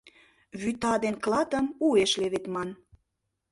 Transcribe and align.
Вӱта 0.61 0.93
ден 1.03 1.15
клатым 1.23 1.65
уэш 1.85 2.11
леведман. 2.21 2.69